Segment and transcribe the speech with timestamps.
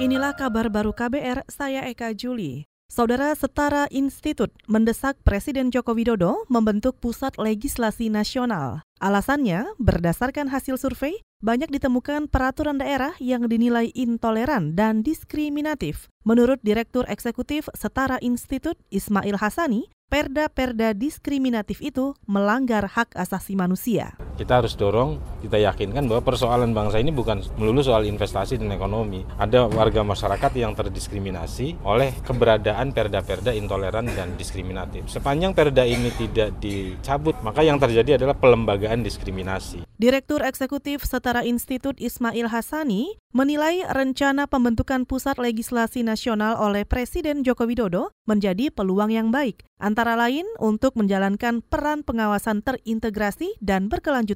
[0.00, 2.64] Inilah kabar baru KBR, saya Eka Juli.
[2.88, 8.80] Saudara Setara Institut mendesak Presiden Joko Widodo membentuk Pusat Legislasi Nasional.
[8.96, 16.08] Alasannya, berdasarkan hasil survei, banyak ditemukan peraturan daerah yang dinilai intoleran dan diskriminatif.
[16.24, 24.16] Menurut Direktur Eksekutif Setara Institut Ismail Hasani, perda-perda diskriminatif itu melanggar hak asasi manusia.
[24.40, 29.20] Kita harus dorong, kita yakinkan bahwa persoalan bangsa ini bukan melulu soal investasi dan ekonomi.
[29.36, 35.12] Ada warga masyarakat yang terdiskriminasi oleh keberadaan perda-perda intoleran dan diskriminatif.
[35.12, 39.84] Sepanjang perda ini tidak dicabut, maka yang terjadi adalah pelembagaan diskriminasi.
[40.00, 47.68] Direktur Eksekutif Setara Institut Ismail Hasani menilai rencana pembentukan Pusat Legislasi Nasional oleh Presiden Joko
[47.68, 54.29] Widodo menjadi peluang yang baik, antara lain untuk menjalankan peran pengawasan terintegrasi dan berkelanjutan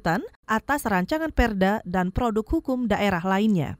[0.49, 3.79] atas rancangan perda dan produk hukum daerah lainnya.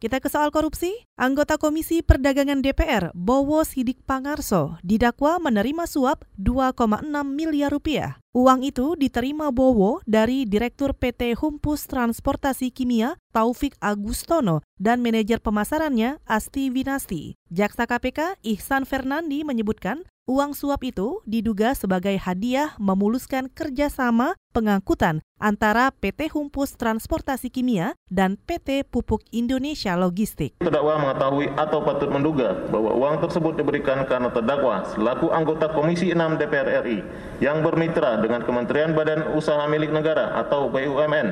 [0.00, 0.96] Kita ke soal korupsi.
[1.20, 8.16] Anggota Komisi Perdagangan DPR, Bowo Sidik Pangarso, didakwa menerima suap 2,6 miliar rupiah.
[8.32, 16.16] Uang itu diterima Bowo dari Direktur PT Humpus Transportasi Kimia, Taufik Agustono, dan manajer pemasarannya,
[16.24, 17.36] Asti Winasti.
[17.52, 25.88] Jaksa KPK, Ihsan Fernandi, menyebutkan Uang suap itu diduga sebagai hadiah memuluskan kerjasama pengangkutan antara
[25.94, 30.58] PT Humpus Transportasi Kimia dan PT Pupuk Indonesia Logistik.
[30.60, 36.36] Terdakwa mengetahui atau patut menduga bahwa uang tersebut diberikan karena terdakwa selaku anggota Komisi 6
[36.36, 37.00] DPR RI
[37.40, 41.26] yang bermitra dengan Kementerian Badan Usaha Milik Negara atau BUMN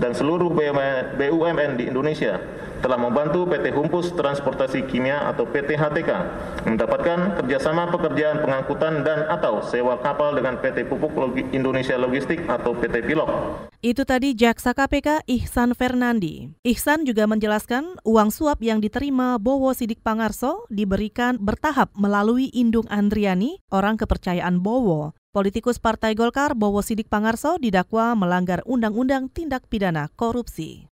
[0.00, 0.48] dan seluruh
[1.18, 2.40] BUMN di Indonesia
[2.80, 6.10] telah membantu PT Humpus Transportasi Kimia atau PT HTK
[6.64, 11.12] mendapatkan kerjasama pekerjaan pengangkutan dan atau sewa kapal dengan PT Pupuk
[11.52, 13.28] Indonesia Logistik atau PT Pilok.
[13.80, 16.52] Itu tadi Jaksa KPK Ihsan Fernandi.
[16.68, 23.56] Ihsan juga menjelaskan uang suap yang diterima Bowo Sidik Pangarso diberikan bertahap melalui Indung Andriani,
[23.72, 25.16] orang kepercayaan Bowo.
[25.32, 30.90] Politikus Partai Golkar Bowo Sidik Pangarso didakwa melanggar Undang-Undang Tindak Pidana Korupsi.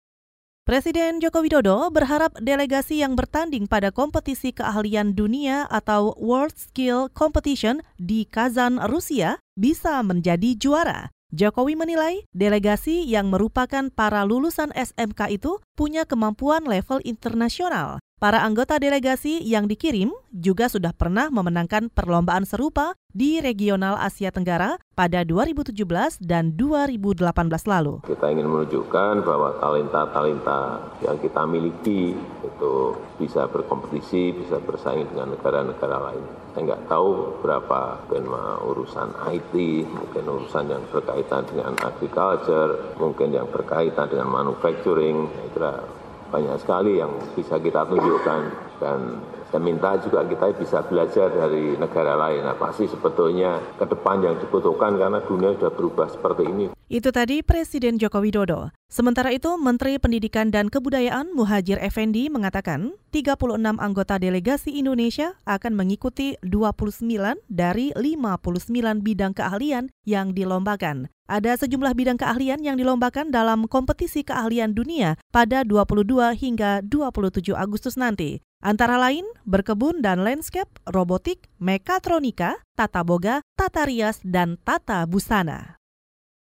[0.67, 7.79] Presiden Joko Widodo berharap delegasi yang bertanding pada kompetisi keahlian dunia atau World Skill Competition
[7.95, 11.07] di Kazan, Rusia bisa menjadi juara.
[11.35, 17.99] Jokowi menilai delegasi yang merupakan para lulusan SMK itu punya kemampuan level internasional.
[18.17, 24.81] Para anggota delegasi yang dikirim juga sudah pernah memenangkan perlombaan serupa di regional Asia Tenggara
[24.97, 25.77] pada 2017
[26.25, 27.21] dan 2018
[27.69, 28.01] lalu.
[28.09, 32.73] Kita ingin menunjukkan bahwa talenta-talenta yang kita miliki itu
[33.21, 36.25] bisa berkompetisi, bisa bersaing dengan negara-negara lain.
[36.57, 39.53] Saya nggak tahu berapa mungkin urusan IT,
[39.93, 45.85] mungkin urusan yang berkaitan dengan agriculture, mungkin yang berkaitan dengan manufacturing, kira
[46.27, 48.41] banyak sekali yang bisa kita tunjukkan
[48.83, 48.99] dan
[49.47, 54.35] saya minta juga kita bisa belajar dari negara lain apa sih sebetulnya ke depan yang
[54.43, 56.65] dibutuhkan karena dunia sudah berubah seperti ini.
[56.87, 58.71] Itu tadi Presiden Joko Widodo.
[58.87, 66.39] Sementara itu, Menteri Pendidikan dan Kebudayaan Muhajir Effendi mengatakan 36 anggota delegasi Indonesia akan mengikuti
[66.47, 67.03] 29
[67.51, 71.11] dari 59 bidang keahlian yang dilombakan.
[71.27, 77.99] Ada sejumlah bidang keahlian yang dilombakan dalam kompetisi keahlian dunia pada 22 hingga 27 Agustus
[77.99, 78.46] nanti.
[78.57, 85.77] Antara lain berkebun dan landscape, robotik, mekatronika, tata boga, tata rias, dan tata busana.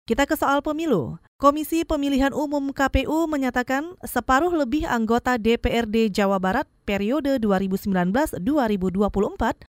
[0.08, 1.20] Kita ke soal pemilu.
[1.36, 8.38] Komisi Pemilihan Umum KPU menyatakan separuh lebih anggota DPRD Jawa Barat periode 2019-2024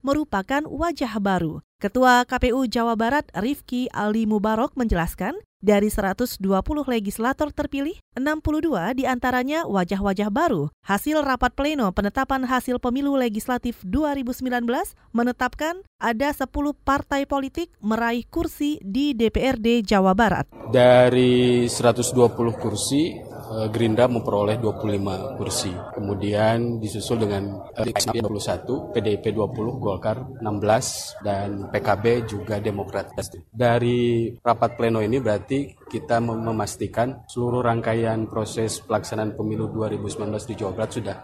[0.02, 1.62] merupakan wajah baru.
[1.76, 6.40] Ketua KPU Jawa Barat Rifki Ali Mubarok menjelaskan, dari 120
[6.86, 10.70] legislator terpilih, 62 di antaranya wajah-wajah baru.
[10.86, 14.62] Hasil rapat pleno penetapan hasil pemilu legislatif 2019
[15.10, 16.48] menetapkan ada 10
[16.80, 20.46] partai politik meraih kursi di DPRD Jawa Barat.
[20.70, 23.25] Dari 120 kursi,
[23.70, 25.72] Gerindra memperoleh 25 kursi.
[25.94, 33.14] Kemudian disusul dengan uh, 21, PDIP 20, Golkar 16, dan PKB juga Demokrat.
[33.50, 40.72] Dari rapat pleno ini berarti kita memastikan seluruh rangkaian proses pelaksanaan pemilu 2019 di Jawa
[40.74, 41.16] Barat sudah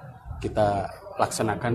[0.43, 0.91] kita
[1.23, 1.73] laksanakan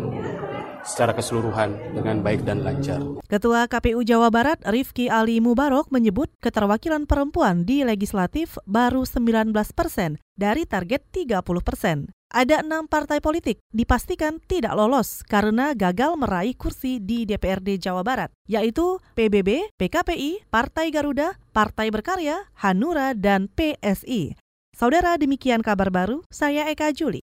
[0.85, 2.99] secara keseluruhan dengan baik dan lancar.
[3.25, 10.21] Ketua KPU Jawa Barat Rifki Ali Mubarok menyebut keterwakilan perempuan di legislatif baru 19 persen
[10.37, 12.11] dari target 30 persen.
[12.27, 18.35] Ada enam partai politik dipastikan tidak lolos karena gagal meraih kursi di DPRD Jawa Barat,
[18.51, 24.35] yaitu PBB, PKPI, Partai Garuda, Partai Berkarya, Hanura, dan PSI.
[24.75, 26.21] Saudara, demikian kabar baru.
[26.29, 27.23] Saya Eka Juli.